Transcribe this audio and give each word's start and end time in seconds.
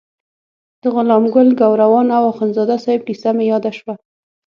د 0.81 0.83
غلام 0.95 1.23
ګل 1.33 1.49
ګوروان 1.59 2.07
او 2.17 2.23
اخندزاده 2.31 2.75
صاحب 2.83 3.01
کیسه 3.07 3.29
مې 3.35 3.43
یاده 3.51 3.71
شوه. 3.77 3.93